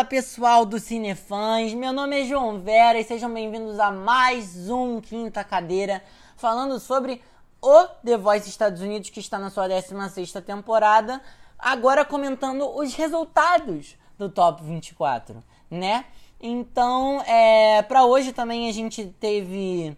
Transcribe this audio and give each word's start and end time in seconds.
Fala 0.00 0.08
pessoal 0.08 0.64
do 0.64 0.78
Cinefãs, 0.78 1.74
meu 1.74 1.92
nome 1.92 2.22
é 2.22 2.24
João 2.24 2.58
Vera 2.58 2.98
e 2.98 3.04
sejam 3.04 3.30
bem-vindos 3.34 3.78
a 3.78 3.90
mais 3.90 4.70
um 4.70 4.98
Quinta 4.98 5.44
Cadeira 5.44 6.02
falando 6.38 6.80
sobre 6.80 7.20
o 7.60 7.86
The 8.02 8.16
Voice 8.16 8.48
Estados 8.48 8.80
Unidos 8.80 9.10
que 9.10 9.20
está 9.20 9.38
na 9.38 9.50
sua 9.50 9.68
16 9.68 10.32
temporada, 10.46 11.20
agora 11.58 12.02
comentando 12.02 12.66
os 12.78 12.94
resultados 12.94 13.94
do 14.16 14.30
Top 14.30 14.64
24, 14.64 15.44
né? 15.70 16.06
Então, 16.40 17.20
é, 17.26 17.82
para 17.82 18.06
hoje 18.06 18.32
também 18.32 18.70
a 18.70 18.72
gente 18.72 19.04
teve 19.20 19.94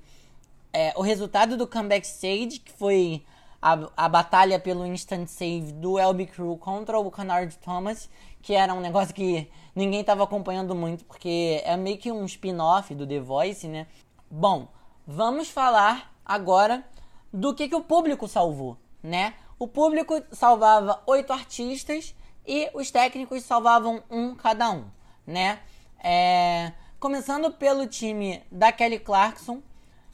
é, 0.73 0.93
o 0.97 1.03
resultado 1.03 1.57
do 1.57 1.65
Comeback 1.65 2.05
Stage, 2.05 2.59
que 2.59 2.73
foi 2.73 3.25
a, 3.63 3.79
a 3.97 4.09
batalha 4.09 4.59
pelo 4.59 4.85
Instant 4.85 5.29
Save 5.29 5.71
do 5.75 5.97
LB 5.97 6.27
Crew 6.27 6.57
contra 6.57 6.99
o 6.99 7.09
Canard 7.09 7.57
Thomas, 7.59 8.11
que 8.43 8.53
era 8.53 8.75
um 8.75 8.81
negócio 8.81 9.15
que 9.15 9.49
ninguém 9.75 10.01
estava 10.01 10.25
acompanhando 10.25 10.75
muito, 10.75 11.05
porque 11.05 11.63
é 11.65 11.77
meio 11.77 11.99
que 11.99 12.13
um 12.13 12.25
spin-off 12.25 12.95
do 12.95 13.07
The 13.07 13.21
Voice, 13.21 13.67
né? 13.69 13.87
Bom, 14.31 14.69
vamos 15.07 15.51
falar 15.51 16.13
agora 16.25 16.85
do 17.33 17.55
que, 17.55 17.69
que 17.69 17.75
o 17.75 17.83
público 17.83 18.29
salvou, 18.29 18.77
né? 19.03 19.35
O 19.59 19.67
público 19.67 20.23
salvava 20.33 21.03
oito 21.07 21.33
artistas 21.33 22.15
e 22.47 22.71
os 22.75 22.91
técnicos 22.91 23.45
salvavam 23.45 24.03
um 24.11 24.35
cada 24.35 24.71
um, 24.71 24.85
né? 25.27 25.61
É... 26.03 26.73
Começando 26.99 27.53
pelo 27.53 27.87
time 27.87 28.43
da 28.51 28.71
Kelly 28.71 28.99
Clarkson, 28.99 29.61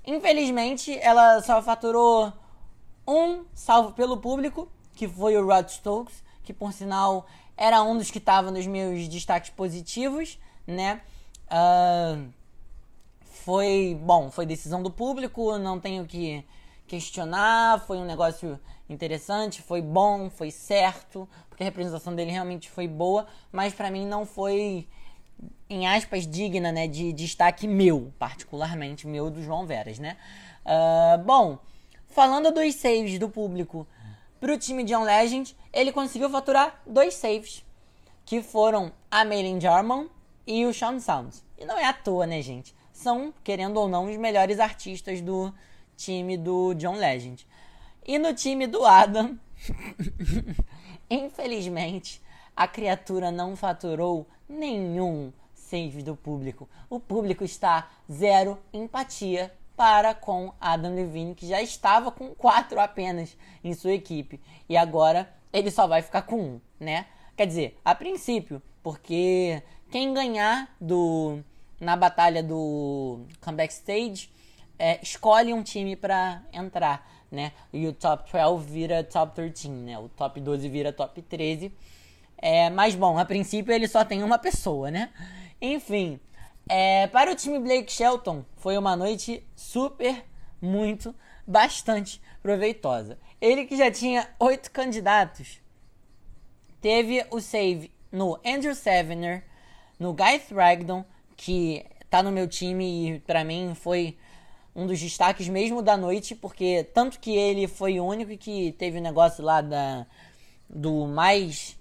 infelizmente 0.06 0.98
ela 1.00 1.42
só 1.42 1.60
faturou 1.62 2.32
um 3.06 3.44
salvo 3.54 3.92
pelo 3.92 4.18
público, 4.18 4.68
que 4.94 5.08
foi 5.08 5.36
o 5.36 5.46
Rod 5.46 5.68
Stokes, 5.68 6.22
que 6.42 6.52
por 6.52 6.72
sinal 6.72 7.26
era 7.58 7.82
um 7.82 7.98
dos 7.98 8.10
que 8.10 8.18
estava 8.18 8.50
nos 8.50 8.66
meus 8.66 9.08
destaques 9.08 9.50
positivos, 9.50 10.38
né? 10.66 11.00
Uh, 11.50 12.28
foi 13.44 13.98
bom, 14.00 14.30
foi 14.30 14.46
decisão 14.46 14.82
do 14.82 14.90
público, 14.90 15.58
não 15.58 15.80
tenho 15.80 16.06
que 16.06 16.44
questionar, 16.86 17.80
foi 17.80 17.98
um 17.98 18.04
negócio 18.04 18.58
interessante, 18.88 19.60
foi 19.60 19.82
bom, 19.82 20.30
foi 20.30 20.50
certo, 20.50 21.28
porque 21.48 21.62
a 21.62 21.66
representação 21.66 22.14
dele 22.14 22.30
realmente 22.30 22.70
foi 22.70 22.86
boa, 22.86 23.26
mas 23.50 23.74
para 23.74 23.90
mim 23.90 24.06
não 24.06 24.24
foi 24.24 24.86
em 25.68 25.86
aspas 25.86 26.26
digna, 26.26 26.72
né, 26.72 26.86
de 26.86 27.12
destaque 27.12 27.66
meu, 27.66 28.12
particularmente 28.18 29.06
meu 29.06 29.30
do 29.30 29.42
João 29.42 29.66
Veras, 29.66 29.98
né? 29.98 30.16
Uh, 30.64 31.22
bom, 31.24 31.58
Falando 32.18 32.50
dos 32.50 32.74
saves 32.74 33.18
do 33.18 33.28
público 33.28 33.86
para 34.40 34.52
o 34.52 34.58
time 34.58 34.84
de 34.84 34.92
John 34.92 35.04
Legend, 35.04 35.56
ele 35.72 35.92
conseguiu 35.92 36.30
faturar 36.30 36.80
dois 36.86 37.14
saves, 37.14 37.64
que 38.24 38.42
foram 38.42 38.92
a 39.10 39.24
Maylin 39.24 39.60
Jarman 39.60 40.08
e 40.46 40.64
o 40.64 40.72
Sean 40.72 41.00
Sounds. 41.00 41.44
E 41.56 41.64
não 41.64 41.78
é 41.78 41.84
à 41.84 41.92
toa, 41.92 42.26
né, 42.26 42.40
gente? 42.40 42.74
São, 42.92 43.32
querendo 43.42 43.78
ou 43.78 43.88
não, 43.88 44.10
os 44.10 44.16
melhores 44.16 44.60
artistas 44.60 45.20
do 45.20 45.52
time 45.96 46.36
do 46.36 46.74
John 46.74 46.96
Legend. 46.96 47.46
E 48.06 48.18
no 48.18 48.32
time 48.32 48.66
do 48.66 48.84
Adam, 48.84 49.38
infelizmente, 51.10 52.22
a 52.56 52.66
criatura 52.66 53.30
não 53.30 53.56
faturou 53.56 54.26
nenhum 54.48 55.32
save 55.54 56.02
do 56.02 56.16
público. 56.16 56.68
O 56.88 56.98
público 56.98 57.44
está 57.44 57.90
zero 58.10 58.58
empatia 58.72 59.52
para 59.78 60.12
com 60.12 60.52
Adam 60.60 60.96
Levine, 60.96 61.36
que 61.36 61.46
já 61.46 61.62
estava 61.62 62.10
com 62.10 62.34
quatro 62.34 62.80
apenas 62.80 63.36
em 63.62 63.72
sua 63.74 63.92
equipe. 63.92 64.40
E 64.68 64.76
agora 64.76 65.32
ele 65.52 65.70
só 65.70 65.86
vai 65.86 66.02
ficar 66.02 66.22
com 66.22 66.40
um, 66.40 66.60
né? 66.80 67.06
Quer 67.36 67.46
dizer, 67.46 67.78
a 67.84 67.94
princípio, 67.94 68.60
porque 68.82 69.62
quem 69.88 70.12
ganhar 70.12 70.68
do 70.80 71.38
na 71.80 71.94
batalha 71.94 72.42
do 72.42 73.20
comeback 73.40 73.72
stage 73.72 74.28
é, 74.76 74.98
escolhe 75.00 75.54
um 75.54 75.62
time 75.62 75.94
para 75.94 76.42
entrar, 76.52 77.08
né? 77.30 77.52
E 77.72 77.86
o 77.86 77.92
top 77.92 78.32
12 78.32 78.66
vira 78.66 79.04
top 79.04 79.32
13, 79.36 79.68
né? 79.68 79.96
O 79.96 80.08
top 80.08 80.40
12 80.40 80.68
vira 80.68 80.92
top 80.92 81.22
13. 81.22 81.72
É, 82.36 82.68
mas 82.68 82.96
bom, 82.96 83.16
a 83.16 83.24
princípio 83.24 83.72
ele 83.72 83.86
só 83.86 84.04
tem 84.04 84.24
uma 84.24 84.38
pessoa, 84.38 84.90
né? 84.90 85.10
Enfim, 85.62 86.18
é, 86.68 87.06
para 87.06 87.32
o 87.32 87.34
time 87.34 87.58
Blake 87.58 87.90
Shelton, 87.90 88.44
foi 88.56 88.76
uma 88.76 88.94
noite 88.94 89.42
super, 89.56 90.24
muito, 90.60 91.14
bastante 91.46 92.20
proveitosa. 92.42 93.18
Ele 93.40 93.64
que 93.64 93.76
já 93.76 93.90
tinha 93.90 94.28
oito 94.38 94.70
candidatos, 94.70 95.60
teve 96.80 97.24
o 97.30 97.40
save 97.40 97.90
no 98.12 98.38
Andrew 98.44 98.74
Sevener, 98.74 99.44
no 99.98 100.12
Guy 100.12 100.38
Thragdon, 100.40 101.04
que 101.36 101.84
tá 102.10 102.22
no 102.22 102.32
meu 102.32 102.48
time 102.48 103.16
e 103.16 103.20
para 103.20 103.44
mim 103.44 103.72
foi 103.74 104.16
um 104.74 104.86
dos 104.86 105.00
destaques 105.00 105.48
mesmo 105.48 105.82
da 105.82 105.96
noite, 105.96 106.34
porque 106.34 106.84
tanto 106.94 107.18
que 107.18 107.36
ele 107.36 107.66
foi 107.66 107.98
o 107.98 108.04
único 108.04 108.36
que 108.36 108.72
teve 108.72 108.98
o 108.98 109.02
negócio 109.02 109.42
lá 109.44 109.60
da, 109.60 110.06
do 110.68 111.06
mais 111.06 111.76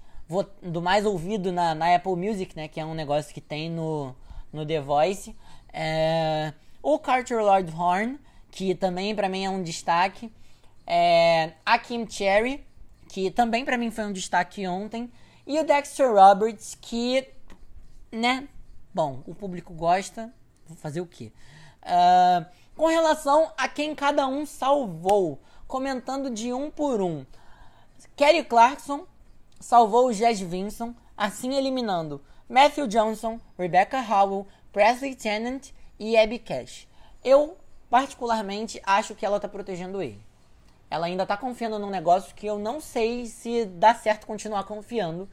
do 0.61 0.81
mais 0.81 1.05
ouvido 1.05 1.53
na, 1.53 1.73
na 1.73 1.95
Apple 1.95 2.15
Music, 2.15 2.53
né, 2.55 2.67
que 2.67 2.79
é 2.79 2.85
um 2.85 2.93
negócio 2.93 3.33
que 3.33 3.39
tem 3.39 3.69
no 3.69 4.13
no 4.51 4.65
The 4.65 4.81
Voice. 4.81 5.35
É, 5.71 6.53
o 6.81 6.97
Carter 6.97 7.39
Lord 7.39 7.71
Horn, 7.71 8.19
que 8.51 8.73
também 8.73 9.15
para 9.15 9.29
mim 9.29 9.45
é 9.45 9.49
um 9.49 9.61
destaque. 9.61 10.31
É, 10.85 11.53
a 11.65 11.77
Kim 11.77 12.09
Cherry, 12.09 12.65
que 13.09 13.29
também 13.29 13.65
para 13.65 13.77
mim 13.77 13.91
foi 13.91 14.05
um 14.05 14.13
destaque 14.13 14.67
ontem. 14.67 15.11
E 15.45 15.59
o 15.59 15.63
Dexter 15.63 16.13
Roberts, 16.13 16.77
que, 16.79 17.27
né? 18.11 18.47
Bom, 18.93 19.21
o 19.25 19.35
público 19.35 19.73
gosta, 19.73 20.33
vou 20.67 20.75
fazer 20.77 21.01
o 21.01 21.05
quê? 21.05 21.31
Uh, 21.83 22.45
com 22.75 22.87
relação 22.87 23.51
a 23.57 23.67
quem 23.67 23.95
cada 23.95 24.27
um 24.27 24.45
salvou, 24.45 25.41
comentando 25.67 26.29
de 26.29 26.51
um 26.51 26.69
por 26.69 27.01
um. 27.01 27.25
Kelly 28.15 28.43
Clarkson 28.43 29.05
salvou 29.59 30.07
o 30.07 30.13
Jazz 30.13 30.39
Vinson, 30.39 30.93
assim 31.15 31.55
eliminando 31.55 32.21
Matthew 32.49 32.87
Johnson, 32.87 33.39
Rebecca 33.57 33.99
Howell, 33.99 34.47
Presley 34.71 35.15
Tennant 35.15 35.71
e 35.99 36.15
Abby 36.15 36.39
Cash. 36.39 36.87
Eu, 37.21 37.57
particularmente, 37.89 38.81
acho 38.85 39.13
que 39.15 39.25
ela 39.25 39.35
está 39.35 39.49
protegendo 39.49 40.01
ele. 40.01 40.19
Ela 40.89 41.07
ainda 41.07 41.23
está 41.23 41.35
confiando 41.35 41.77
num 41.77 41.89
negócio 41.89 42.33
que 42.33 42.47
eu 42.47 42.57
não 42.57 42.79
sei 42.79 43.25
se 43.25 43.65
dá 43.65 43.93
certo 43.93 44.25
continuar 44.25 44.63
confiando, 44.63 45.27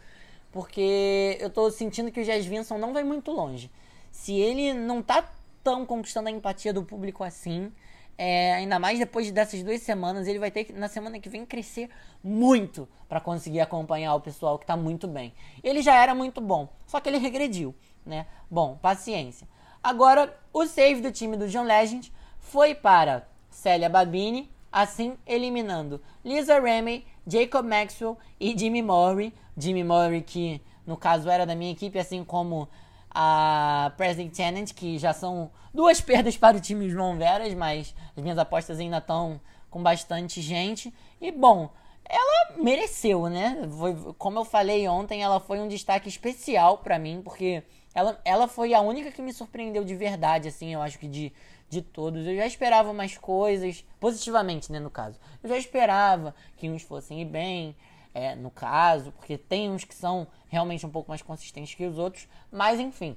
porque 0.50 1.38
eu 1.40 1.46
estou 1.46 1.70
sentindo 1.70 2.10
que 2.10 2.20
o 2.20 2.24
Jazz 2.24 2.46
Vinson 2.46 2.78
não 2.78 2.92
vai 2.92 3.04
muito 3.04 3.30
longe. 3.30 3.70
Se 4.10 4.34
ele 4.34 4.74
não 4.74 4.98
está 4.98 5.24
tão 5.62 5.86
conquistando 5.86 6.28
a 6.28 6.32
empatia 6.32 6.72
do 6.72 6.82
público 6.82 7.22
assim, 7.22 7.72
é, 8.16 8.54
ainda 8.54 8.78
mais 8.78 8.98
depois 8.98 9.30
dessas 9.30 9.62
duas 9.62 9.82
semanas, 9.82 10.26
ele 10.26 10.38
vai 10.38 10.50
ter 10.50 10.64
que, 10.64 10.72
na 10.72 10.88
semana 10.88 11.18
que 11.18 11.28
vem, 11.28 11.44
crescer 11.44 11.90
muito 12.22 12.88
para 13.08 13.20
conseguir 13.20 13.60
acompanhar 13.60 14.14
o 14.14 14.20
pessoal 14.20 14.58
que 14.58 14.64
está 14.64 14.76
muito 14.76 15.06
bem. 15.08 15.32
Ele 15.62 15.82
já 15.82 15.94
era 16.00 16.14
muito 16.14 16.40
bom, 16.40 16.68
só 16.86 17.00
que 17.00 17.08
ele 17.08 17.18
regrediu, 17.18 17.74
né? 18.04 18.26
Bom, 18.50 18.78
paciência. 18.80 19.48
Agora, 19.82 20.34
o 20.52 20.66
save 20.66 21.00
do 21.00 21.12
time 21.12 21.36
do 21.36 21.48
John 21.48 21.64
Legend 21.64 22.12
foi 22.38 22.74
para 22.74 23.26
Célia 23.50 23.88
Babini, 23.88 24.50
assim 24.72 25.16
eliminando 25.26 26.00
Lisa 26.24 26.58
Ramey, 26.58 27.06
Jacob 27.26 27.66
Maxwell 27.66 28.18
e 28.40 28.56
Jimmy 28.58 28.82
Murray. 28.82 29.32
Jimmy 29.56 29.84
Murray, 29.84 30.22
que 30.22 30.60
no 30.86 30.96
caso 30.96 31.30
era 31.30 31.46
da 31.46 31.54
minha 31.54 31.72
equipe, 31.72 31.98
assim 31.98 32.24
como 32.24 32.68
a 33.14 33.92
President 33.96 34.34
Tenant, 34.34 34.72
que 34.72 34.98
já 34.98 35.12
são 35.12 35.50
duas 35.72 36.00
perdas 36.02 36.36
para 36.36 36.56
o 36.56 36.60
time 36.60 36.90
João 36.90 37.16
Veras, 37.16 37.54
mas 37.54 37.94
as 38.16 38.22
minhas 38.22 38.38
apostas 38.38 38.80
ainda 38.80 38.98
estão 38.98 39.40
com 39.70 39.82
bastante 39.82 40.40
gente. 40.40 40.92
E 41.20 41.30
bom, 41.30 41.70
ela 42.04 42.56
mereceu, 42.62 43.28
né? 43.28 43.68
Foi, 43.78 44.14
como 44.18 44.38
eu 44.38 44.44
falei 44.44 44.86
ontem, 44.88 45.22
ela 45.22 45.40
foi 45.40 45.60
um 45.60 45.68
destaque 45.68 46.08
especial 46.08 46.78
para 46.78 46.98
mim, 46.98 47.22
porque 47.24 47.62
ela, 47.94 48.20
ela 48.24 48.48
foi 48.48 48.74
a 48.74 48.80
única 48.80 49.10
que 49.12 49.22
me 49.22 49.32
surpreendeu 49.32 49.84
de 49.84 49.94
verdade, 49.94 50.48
assim, 50.48 50.74
eu 50.74 50.82
acho 50.82 50.98
que 50.98 51.06
de, 51.06 51.32
de 51.68 51.80
todos. 51.80 52.26
Eu 52.26 52.36
já 52.36 52.46
esperava 52.46 52.92
mais 52.92 53.16
coisas, 53.16 53.84
positivamente, 54.00 54.70
né, 54.70 54.80
no 54.80 54.90
caso. 54.90 55.18
Eu 55.42 55.48
já 55.48 55.56
esperava 55.56 56.34
que 56.56 56.68
uns 56.68 56.82
fossem 56.82 57.22
ir 57.22 57.26
bem, 57.26 57.76
é, 58.14 58.36
no 58.36 58.50
caso, 58.50 59.10
porque 59.12 59.36
tem 59.36 59.68
uns 59.70 59.84
que 59.84 59.94
são 59.94 60.26
realmente 60.48 60.86
um 60.86 60.90
pouco 60.90 61.10
mais 61.10 61.20
consistentes 61.20 61.74
que 61.74 61.84
os 61.84 61.98
outros, 61.98 62.28
mas 62.50 62.78
enfim. 62.78 63.16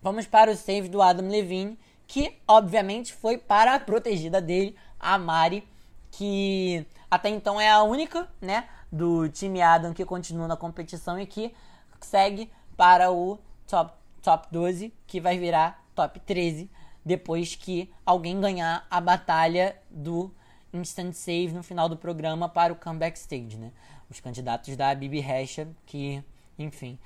Vamos 0.00 0.26
para 0.26 0.50
o 0.50 0.56
save 0.56 0.88
do 0.88 1.02
Adam 1.02 1.28
Levine, 1.28 1.78
que 2.06 2.36
obviamente 2.48 3.12
foi 3.12 3.38
para 3.38 3.74
a 3.74 3.80
protegida 3.80 4.40
dele, 4.40 4.74
a 4.98 5.18
Mari, 5.18 5.68
que 6.10 6.84
até 7.10 7.28
então 7.28 7.60
é 7.60 7.70
a 7.70 7.82
única, 7.82 8.28
né, 8.40 8.68
do 8.90 9.28
time 9.28 9.60
Adam 9.60 9.92
que 9.92 10.04
continua 10.04 10.48
na 10.48 10.56
competição 10.56 11.20
e 11.20 11.26
que 11.26 11.54
segue 12.00 12.50
para 12.76 13.12
o 13.12 13.38
top, 13.66 13.92
top 14.22 14.48
12, 14.50 14.92
que 15.06 15.20
vai 15.20 15.38
virar 15.38 15.84
top 15.94 16.18
13 16.20 16.70
depois 17.04 17.54
que 17.54 17.92
alguém 18.06 18.40
ganhar 18.40 18.86
a 18.90 19.00
batalha 19.00 19.76
do 19.90 20.34
instant 20.72 21.12
save 21.12 21.52
no 21.52 21.62
final 21.62 21.88
do 21.88 21.96
programa 21.96 22.48
para 22.48 22.72
o 22.72 22.76
comeback 22.76 23.18
stage, 23.18 23.56
né? 23.56 23.70
Os 24.10 24.20
candidatos 24.20 24.76
da 24.76 24.94
Bibi 24.94 25.20
Recha, 25.20 25.68
que, 25.86 26.22
enfim. 26.58 26.98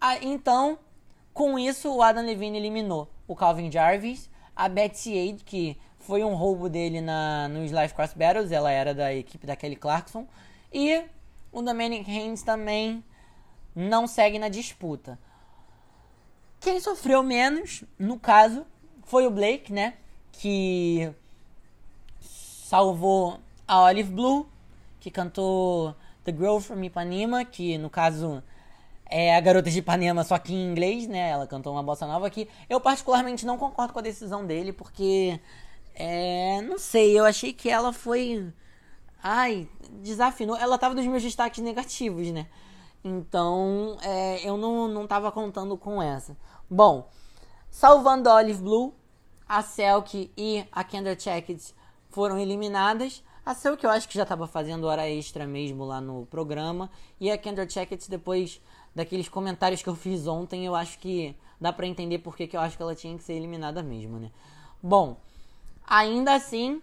Ah, 0.00 0.18
então, 0.22 0.78
Com 1.38 1.56
isso, 1.56 1.94
o 1.94 2.02
Adam 2.02 2.26
Levine 2.26 2.58
eliminou 2.58 3.08
o 3.28 3.36
Calvin 3.36 3.70
Jarvis, 3.70 4.28
a 4.56 4.68
Betsy 4.68 5.16
Aid, 5.16 5.44
que 5.44 5.78
foi 6.00 6.24
um 6.24 6.34
roubo 6.34 6.68
dele 6.68 7.00
na, 7.00 7.46
nos 7.46 7.70
Life 7.70 7.94
Cross 7.94 8.14
Battles, 8.14 8.50
ela 8.50 8.72
era 8.72 8.92
da 8.92 9.14
equipe 9.14 9.46
da 9.46 9.54
Kelly 9.54 9.76
Clarkson, 9.76 10.26
e 10.72 11.00
o 11.52 11.62
Dominic 11.62 12.10
Haynes 12.10 12.42
também 12.42 13.04
não 13.72 14.08
segue 14.08 14.36
na 14.36 14.48
disputa. 14.48 15.16
Quem 16.58 16.80
sofreu 16.80 17.22
menos, 17.22 17.84
no 17.96 18.18
caso, 18.18 18.66
foi 19.04 19.24
o 19.24 19.30
Blake, 19.30 19.72
né? 19.72 19.94
Que 20.32 21.14
salvou 22.68 23.40
a 23.66 23.80
Olive 23.84 24.12
Blue, 24.12 24.46
que 25.00 25.10
cantou 25.10 25.94
The 26.22 26.32
Girl 26.32 26.58
from 26.58 26.84
Ipanema, 26.84 27.42
que 27.42 27.78
no 27.78 27.88
caso 27.88 28.42
é 29.06 29.34
a 29.34 29.40
garota 29.40 29.70
de 29.70 29.78
Ipanema, 29.78 30.22
só 30.22 30.38
que 30.38 30.52
em 30.52 30.70
inglês, 30.70 31.06
né? 31.06 31.30
Ela 31.30 31.46
cantou 31.46 31.72
uma 31.72 31.82
bossa 31.82 32.06
nova 32.06 32.26
aqui. 32.26 32.46
Eu 32.68 32.78
particularmente 32.78 33.46
não 33.46 33.56
concordo 33.56 33.94
com 33.94 34.00
a 34.00 34.02
decisão 34.02 34.44
dele, 34.44 34.70
porque 34.70 35.40
é, 35.94 36.60
não 36.60 36.78
sei, 36.78 37.18
eu 37.18 37.24
achei 37.24 37.54
que 37.54 37.70
ela 37.70 37.90
foi 37.90 38.52
ai, 39.22 39.66
desafinou. 40.02 40.54
Ela 40.54 40.76
tava 40.76 40.94
nos 40.94 41.06
meus 41.06 41.22
destaques 41.22 41.64
negativos, 41.64 42.30
né? 42.30 42.46
Então, 43.02 43.96
é, 44.02 44.46
eu 44.46 44.58
não, 44.58 44.88
não 44.88 45.06
tava 45.06 45.32
contando 45.32 45.74
com 45.78 46.02
essa. 46.02 46.36
Bom, 46.68 47.08
salvando 47.70 48.28
a 48.28 48.34
Olive 48.34 48.60
Blue, 48.60 48.94
a 49.48 49.62
Selk 49.62 50.30
e 50.36 50.66
a 50.70 50.84
Kendra 50.84 51.18
Checkett 51.18 51.77
foram 52.10 52.38
eliminadas. 52.38 53.22
A 53.44 53.54
Selk 53.54 53.82
eu 53.82 53.90
acho 53.90 54.08
que 54.08 54.14
já 54.14 54.24
estava 54.24 54.46
fazendo 54.46 54.86
hora 54.86 55.08
extra 55.08 55.46
mesmo 55.46 55.84
lá 55.84 56.00
no 56.00 56.26
programa. 56.26 56.90
E 57.20 57.30
a 57.30 57.38
Kendra 57.38 57.68
Checkett, 57.68 58.10
depois 58.10 58.60
daqueles 58.94 59.28
comentários 59.28 59.82
que 59.82 59.88
eu 59.88 59.94
fiz 59.94 60.26
ontem, 60.26 60.66
eu 60.66 60.74
acho 60.74 60.98
que 60.98 61.34
dá 61.60 61.72
para 61.72 61.86
entender 61.86 62.18
porque 62.18 62.46
que 62.46 62.56
eu 62.56 62.60
acho 62.60 62.76
que 62.76 62.82
ela 62.82 62.94
tinha 62.94 63.16
que 63.16 63.22
ser 63.22 63.34
eliminada 63.34 63.82
mesmo, 63.82 64.18
né? 64.18 64.30
Bom, 64.82 65.16
ainda 65.86 66.34
assim, 66.34 66.82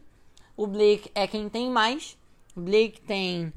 o 0.58 0.66
Blake 0.66 1.12
é 1.14 1.28
quem 1.28 1.48
tem 1.50 1.70
mais. 1.70 2.18
O 2.56 2.62
Blake 2.62 3.02
tem 3.02 3.54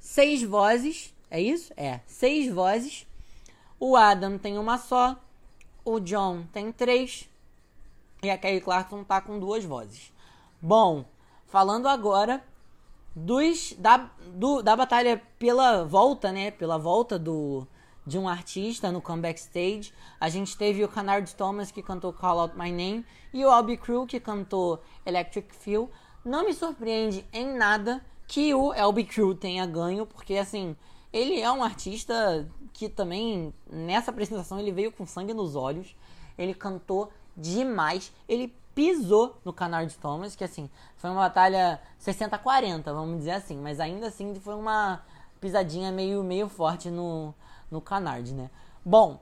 seis 0.00 0.42
vozes 0.42 1.12
é 1.32 1.40
isso? 1.40 1.72
É. 1.78 2.00
Seis 2.06 2.52
vozes. 2.52 3.06
O 3.80 3.96
Adam 3.96 4.36
tem 4.36 4.58
uma 4.58 4.76
só. 4.76 5.18
O 5.82 5.98
John 5.98 6.44
tem 6.52 6.70
três. 6.70 7.26
E 8.22 8.28
a 8.28 8.36
Kelly 8.36 8.60
Clarkson 8.60 9.02
tá 9.02 9.18
com 9.18 9.38
duas 9.38 9.64
vozes. 9.64 10.11
Bom, 10.64 11.04
falando 11.46 11.88
agora 11.88 12.40
dos 13.16 13.74
da, 13.76 14.08
do, 14.32 14.62
da 14.62 14.76
batalha 14.76 15.20
pela 15.36 15.84
volta, 15.84 16.30
né? 16.30 16.52
Pela 16.52 16.78
volta 16.78 17.18
do 17.18 17.66
de 18.06 18.16
um 18.16 18.28
artista 18.28 18.92
no 18.92 19.02
comeback 19.02 19.40
stage. 19.40 19.92
A 20.20 20.28
gente 20.28 20.56
teve 20.56 20.84
o 20.84 20.88
Canard 20.88 21.34
Thomas 21.34 21.72
que 21.72 21.82
cantou 21.82 22.12
Call 22.12 22.38
Out 22.38 22.56
My 22.56 22.70
Name 22.70 23.04
e 23.34 23.44
o 23.44 23.50
Albie 23.50 23.76
Crew 23.76 24.06
que 24.06 24.20
cantou 24.20 24.80
Electric 25.04 25.52
Feel. 25.52 25.90
Não 26.24 26.44
me 26.44 26.54
surpreende 26.54 27.26
em 27.32 27.56
nada 27.56 28.00
que 28.28 28.54
o 28.54 28.70
Albie 28.70 29.02
Crew 29.02 29.34
tenha 29.34 29.66
ganho, 29.66 30.06
porque 30.06 30.36
assim, 30.36 30.76
ele 31.12 31.40
é 31.40 31.50
um 31.50 31.64
artista 31.64 32.48
que 32.72 32.88
também, 32.88 33.52
nessa 33.68 34.12
apresentação, 34.12 34.60
ele 34.60 34.70
veio 34.70 34.92
com 34.92 35.04
sangue 35.06 35.34
nos 35.34 35.56
olhos. 35.56 35.96
Ele 36.38 36.54
cantou 36.54 37.12
demais. 37.36 38.12
Ele 38.28 38.54
pisou 38.74 39.36
no 39.44 39.52
Canard 39.52 39.96
Thomas, 39.98 40.34
que 40.34 40.44
assim, 40.44 40.70
foi 40.96 41.10
uma 41.10 41.22
batalha 41.22 41.80
60-40, 42.00 42.84
vamos 42.84 43.18
dizer 43.18 43.32
assim. 43.32 43.56
Mas 43.56 43.80
ainda 43.80 44.08
assim 44.08 44.34
foi 44.34 44.54
uma 44.54 45.02
pisadinha 45.40 45.90
meio, 45.90 46.22
meio 46.22 46.48
forte 46.48 46.90
no, 46.90 47.34
no 47.70 47.80
Canard, 47.80 48.32
né? 48.32 48.50
Bom, 48.84 49.20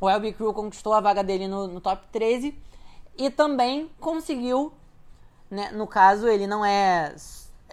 o 0.00 0.08
LB 0.08 0.32
Crew 0.32 0.54
conquistou 0.54 0.92
a 0.92 1.00
vaga 1.00 1.22
dele 1.24 1.48
no, 1.48 1.66
no 1.66 1.80
top 1.80 2.06
13 2.12 2.56
e 3.16 3.30
também 3.30 3.90
conseguiu, 3.98 4.72
né, 5.50 5.70
no 5.72 5.86
caso, 5.86 6.28
ele 6.28 6.46
não 6.46 6.64
é 6.64 7.14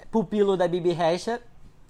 pupilo 0.09 0.57
da 0.57 0.67
Bibi 0.67 0.91
Recha, 0.91 1.41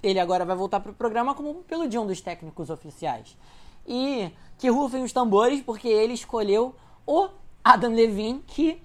ele 0.04 0.20
agora 0.20 0.44
vai 0.44 0.56
voltar 0.56 0.80
para 0.80 0.92
o 0.92 0.96
programa 0.96 1.34
como 1.34 1.64
pelo 1.64 1.88
de 1.88 1.98
um 1.98 2.06
dos 2.06 2.22
técnicos 2.22 2.70
oficiais. 2.70 3.38
E 3.88 4.32
que 4.58 4.70
rufem 4.70 5.04
os 5.04 5.14
tambores, 5.14 5.62
porque 5.62 5.88
ele 5.88 6.14
escolheu 6.14 6.76
o 7.08 7.30
Adam 7.64 7.94
Levine, 7.94 8.44
que 8.46 8.82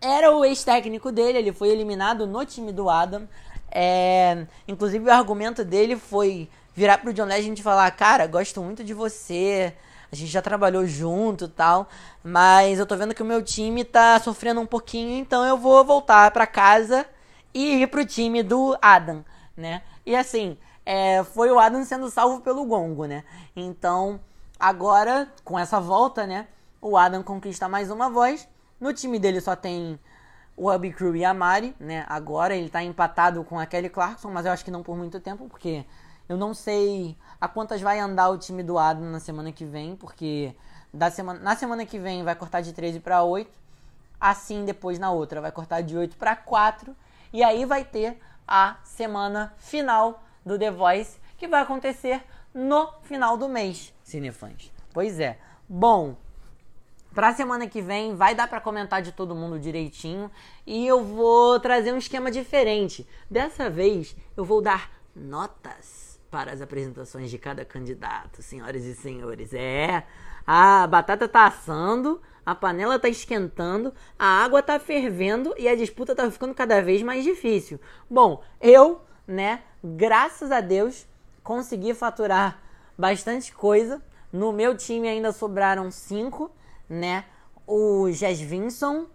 era 0.00 0.34
o 0.34 0.44
ex-técnico 0.44 1.10
dele, 1.10 1.38
ele 1.38 1.52
foi 1.52 1.68
eliminado 1.68 2.26
no 2.26 2.44
time 2.44 2.72
do 2.72 2.88
Adam. 2.88 3.28
É, 3.70 4.46
inclusive 4.66 5.04
o 5.04 5.12
argumento 5.12 5.64
dele 5.64 5.96
foi 5.96 6.48
virar 6.74 6.98
pro 6.98 7.12
John 7.12 7.24
Legend 7.24 7.58
e 7.58 7.62
falar, 7.62 7.90
cara, 7.90 8.26
gosto 8.26 8.62
muito 8.62 8.84
de 8.84 8.94
você, 8.94 9.74
a 10.10 10.14
gente 10.14 10.30
já 10.30 10.42
trabalhou 10.42 10.86
junto 10.86 11.48
tal, 11.48 11.88
mas 12.22 12.78
eu 12.78 12.86
tô 12.86 12.96
vendo 12.96 13.14
que 13.14 13.22
o 13.22 13.26
meu 13.26 13.42
time 13.42 13.84
tá 13.84 14.20
sofrendo 14.20 14.60
um 14.60 14.66
pouquinho, 14.66 15.18
então 15.18 15.44
eu 15.44 15.56
vou 15.56 15.84
voltar 15.84 16.30
para 16.30 16.46
casa 16.46 17.06
e 17.52 17.82
ir 17.82 17.86
pro 17.88 18.04
time 18.04 18.42
do 18.42 18.76
Adam, 18.80 19.24
né? 19.56 19.82
E 20.04 20.14
assim, 20.14 20.56
é, 20.84 21.24
foi 21.24 21.50
o 21.50 21.58
Adam 21.58 21.82
sendo 21.84 22.08
salvo 22.10 22.40
pelo 22.40 22.64
Gongo, 22.64 23.06
né? 23.06 23.24
Então, 23.56 24.20
agora, 24.60 25.28
com 25.42 25.58
essa 25.58 25.80
volta, 25.80 26.26
né? 26.26 26.46
O 26.80 26.96
Adam 26.96 27.22
conquista 27.22 27.68
mais 27.68 27.90
uma 27.90 28.08
voz. 28.08 28.46
No 28.80 28.92
time 28.92 29.18
dele 29.18 29.40
só 29.40 29.56
tem 29.56 29.98
o 30.56 30.70
Hubby 30.70 30.92
Crew 30.92 31.14
e 31.16 31.24
a 31.24 31.34
Mari, 31.34 31.74
né? 31.78 32.04
Agora 32.08 32.54
ele 32.54 32.70
tá 32.70 32.82
empatado 32.82 33.44
com 33.44 33.58
a 33.58 33.66
Kelly 33.66 33.90
Clarkson, 33.90 34.30
mas 34.30 34.46
eu 34.46 34.52
acho 34.52 34.64
que 34.64 34.70
não 34.70 34.82
por 34.82 34.96
muito 34.96 35.20
tempo, 35.20 35.48
porque 35.48 35.84
eu 36.28 36.36
não 36.36 36.54
sei 36.54 37.16
a 37.40 37.46
quantas 37.46 37.80
vai 37.80 37.98
andar 38.00 38.30
o 38.30 38.38
time 38.38 38.62
do 38.62 38.78
Adam 38.78 39.04
na 39.04 39.20
semana 39.20 39.52
que 39.52 39.64
vem, 39.64 39.94
porque 39.94 40.54
da 40.92 41.10
semana, 41.10 41.38
na 41.40 41.54
semana 41.54 41.84
que 41.84 41.98
vem 41.98 42.24
vai 42.24 42.34
cortar 42.34 42.62
de 42.62 42.72
13 42.72 43.00
para 43.00 43.22
8, 43.22 43.50
assim 44.20 44.64
depois 44.64 44.98
na 44.98 45.10
outra 45.10 45.40
vai 45.40 45.52
cortar 45.52 45.82
de 45.82 45.96
8 45.96 46.16
para 46.16 46.34
4, 46.34 46.96
e 47.32 47.44
aí 47.44 47.64
vai 47.64 47.84
ter 47.84 48.18
a 48.48 48.76
semana 48.82 49.54
final 49.58 50.22
do 50.44 50.58
The 50.58 50.70
Voice, 50.70 51.18
que 51.36 51.46
vai 51.46 51.62
acontecer 51.62 52.22
no 52.54 52.90
final 53.02 53.36
do 53.36 53.48
mês, 53.48 53.92
cinefãs. 54.02 54.72
Pois 54.92 55.20
é. 55.20 55.38
Bom, 55.68 56.16
pra 57.16 57.32
semana 57.32 57.66
que 57.66 57.80
vem 57.80 58.14
vai 58.14 58.34
dar 58.34 58.46
para 58.46 58.60
comentar 58.60 59.00
de 59.00 59.10
todo 59.10 59.34
mundo 59.34 59.58
direitinho 59.58 60.30
e 60.66 60.86
eu 60.86 61.02
vou 61.02 61.58
trazer 61.58 61.90
um 61.90 61.96
esquema 61.96 62.30
diferente. 62.30 63.08
Dessa 63.30 63.70
vez 63.70 64.14
eu 64.36 64.44
vou 64.44 64.60
dar 64.60 64.90
notas 65.14 66.20
para 66.30 66.52
as 66.52 66.60
apresentações 66.60 67.30
de 67.30 67.38
cada 67.38 67.64
candidato, 67.64 68.42
senhoras 68.42 68.84
e 68.84 68.94
senhores. 68.94 69.54
É, 69.54 70.04
a 70.46 70.86
batata 70.86 71.26
tá 71.26 71.46
assando, 71.46 72.20
a 72.44 72.54
panela 72.54 72.98
tá 72.98 73.08
esquentando, 73.08 73.94
a 74.18 74.44
água 74.44 74.62
tá 74.62 74.78
fervendo 74.78 75.54
e 75.56 75.66
a 75.66 75.74
disputa 75.74 76.14
tá 76.14 76.30
ficando 76.30 76.52
cada 76.52 76.82
vez 76.82 77.02
mais 77.02 77.24
difícil. 77.24 77.80
Bom, 78.10 78.42
eu, 78.60 79.00
né, 79.26 79.62
graças 79.82 80.52
a 80.52 80.60
Deus, 80.60 81.06
consegui 81.42 81.94
faturar 81.94 82.60
bastante 82.98 83.54
coisa. 83.54 84.02
No 84.30 84.52
meu 84.52 84.76
time 84.76 85.08
ainda 85.08 85.32
sobraram 85.32 85.90
cinco, 85.90 86.52
né? 86.88 87.24
O 87.66 88.10
Jess 88.10 88.40
Vinson, 88.40 89.06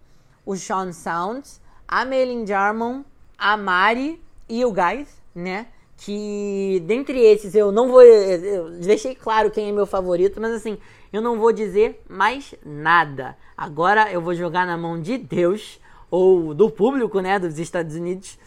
o 0.45 0.55
Sean 0.55 0.91
Sounds, 0.91 1.61
a 1.87 2.05
Melin 2.05 2.45
Jarmon, 2.45 3.03
a 3.37 3.55
Mari 3.57 4.21
e 4.47 4.63
o 4.65 4.71
Guys, 4.71 5.09
né? 5.33 5.67
Que 5.97 6.81
dentre 6.85 7.19
esses 7.19 7.53
eu 7.53 7.71
não 7.71 7.87
vou. 7.87 8.01
Eu 8.01 8.71
deixei 8.71 9.15
claro 9.15 9.51
quem 9.51 9.69
é 9.69 9.71
meu 9.71 9.85
favorito, 9.85 10.41
mas 10.41 10.51
assim, 10.51 10.77
eu 11.13 11.21
não 11.21 11.39
vou 11.39 11.51
dizer 11.51 12.03
mais 12.09 12.55
nada. 12.65 13.37
Agora 13.55 14.11
eu 14.11 14.21
vou 14.21 14.33
jogar 14.33 14.65
na 14.65 14.77
mão 14.77 14.99
de 14.99 15.17
Deus, 15.17 15.79
ou 16.09 16.53
do 16.53 16.69
público, 16.69 17.19
né, 17.21 17.37
dos 17.37 17.59
Estados 17.59 17.95
Unidos, 17.95 18.37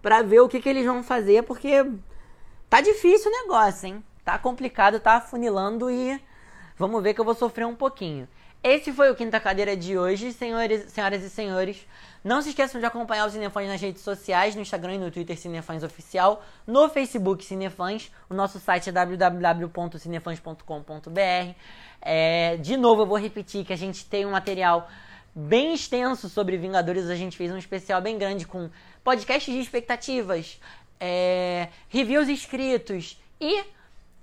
para 0.00 0.22
ver 0.22 0.40
o 0.40 0.48
que, 0.48 0.60
que 0.60 0.68
eles 0.68 0.84
vão 0.84 1.02
fazer, 1.02 1.42
porque 1.44 1.84
tá 2.68 2.80
difícil 2.80 3.30
o 3.30 3.42
negócio, 3.42 3.86
hein? 3.86 4.04
Tá 4.24 4.38
complicado, 4.38 4.98
tá 4.98 5.14
afunilando 5.14 5.90
e 5.90 6.20
vamos 6.76 7.02
ver 7.02 7.14
que 7.14 7.20
eu 7.20 7.24
vou 7.24 7.34
sofrer 7.34 7.66
um 7.66 7.74
pouquinho. 7.74 8.28
Esse 8.64 8.92
foi 8.92 9.10
o 9.10 9.16
Quinta 9.16 9.40
Cadeira 9.40 9.76
de 9.76 9.98
hoje, 9.98 10.32
senhores, 10.32 10.92
senhoras 10.92 11.20
e 11.24 11.28
senhores. 11.28 11.84
Não 12.22 12.40
se 12.40 12.50
esqueçam 12.50 12.80
de 12.80 12.86
acompanhar 12.86 13.26
o 13.26 13.30
Cinefãs 13.30 13.66
nas 13.66 13.80
redes 13.80 14.02
sociais, 14.02 14.54
no 14.54 14.62
Instagram 14.62 14.94
e 14.94 14.98
no 14.98 15.10
Twitter 15.10 15.36
Cinefãs 15.36 15.82
Oficial, 15.82 16.44
no 16.64 16.88
Facebook 16.88 17.44
Cinefãs, 17.44 18.12
o 18.30 18.34
nosso 18.34 18.60
site 18.60 18.88
é 18.88 18.92
www.cinefãs.com.br. 18.92 21.56
É, 22.00 22.56
de 22.58 22.76
novo, 22.76 23.02
eu 23.02 23.06
vou 23.06 23.18
repetir 23.18 23.64
que 23.64 23.72
a 23.72 23.76
gente 23.76 24.06
tem 24.06 24.24
um 24.24 24.30
material 24.30 24.88
bem 25.34 25.74
extenso 25.74 26.28
sobre 26.28 26.56
Vingadores. 26.56 27.10
A 27.10 27.16
gente 27.16 27.36
fez 27.36 27.50
um 27.50 27.58
especial 27.58 28.00
bem 28.00 28.16
grande 28.16 28.46
com 28.46 28.70
podcasts 29.02 29.52
de 29.52 29.58
expectativas, 29.58 30.60
é, 31.00 31.66
reviews 31.88 32.28
escritos 32.28 33.20
e 33.40 33.64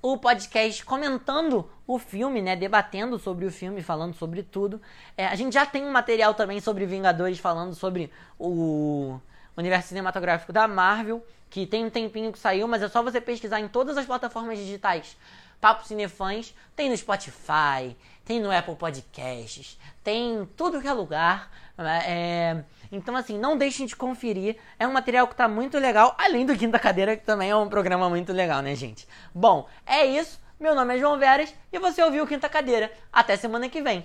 o 0.02 0.18
podcast 0.18 0.84
comentando 0.86 1.70
o 1.86 2.00
filme, 2.00 2.42
né? 2.42 2.56
Debatendo 2.56 3.20
sobre 3.20 3.46
o 3.46 3.52
filme, 3.52 3.82
falando 3.82 4.14
sobre 4.14 4.44
tudo. 4.44 4.82
É, 5.18 5.28
a 5.28 5.36
gente 5.36 5.54
já 5.54 5.66
tem 5.66 5.86
um 5.86 5.92
material 5.92 6.34
também 6.34 6.60
sobre 6.60 6.86
Vingadores, 6.86 7.40
falando 7.40 7.76
sobre 7.76 8.12
o 8.38 9.20
universo 9.58 9.90
cinematográfico 9.90 10.54
da 10.54 10.68
Marvel, 10.68 11.26
que 11.50 11.66
tem 11.66 11.86
um 11.86 11.90
tempinho 11.90 12.32
que 12.32 12.40
saiu, 12.40 12.68
mas 12.68 12.82
é 12.82 12.88
só 12.88 13.04
você 13.04 13.20
pesquisar 13.20 13.60
em 13.60 13.68
todas 13.68 13.98
as 13.98 14.06
plataformas 14.06 14.58
digitais 14.58 15.18
Papo 15.60 15.86
Cinefãs 15.86 16.54
tem 16.76 16.90
no 16.90 16.98
Spotify, 16.98 17.96
tem 18.24 18.40
no 18.40 18.52
Apple 18.52 18.76
Podcasts, 18.76 19.78
tem 20.04 20.36
em 20.36 20.46
tudo 20.46 20.82
que 20.82 20.88
é 20.88 20.94
lugar. 20.94 21.52
Né? 21.78 22.04
É... 22.06 22.64
Então, 22.92 23.16
assim, 23.16 23.38
não 23.38 23.58
deixem 23.58 23.86
de 23.86 23.96
conferir. 23.96 24.58
É 24.80 24.88
um 24.88 24.94
material 24.94 25.28
que 25.28 25.36
tá 25.36 25.48
muito 25.48 25.78
legal, 25.78 26.16
além 26.18 26.46
do 26.46 26.58
Quinta 26.58 26.80
Cadeira, 26.80 27.16
que 27.16 27.26
também 27.26 27.50
é 27.50 27.56
um 27.56 27.70
programa 27.70 28.10
muito 28.10 28.34
legal, 28.34 28.62
né, 28.62 28.76
gente? 28.76 29.08
Bom, 29.34 29.68
é 29.86 30.06
isso. 30.06 30.40
Meu 30.60 30.76
nome 30.76 30.96
é 30.96 31.00
João 31.00 31.18
Veras 31.18 31.56
e 31.72 31.80
você 31.80 32.04
ouviu 32.04 32.28
Quinta 32.28 32.50
Cadeira. 32.50 32.92
Até 33.14 33.38
semana 33.38 33.70
que 33.70 33.82
vem. 33.82 33.98